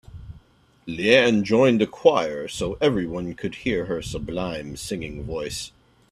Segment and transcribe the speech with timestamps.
[0.87, 5.71] Leanne joined a choir so everyone could hear her sublime singing voice.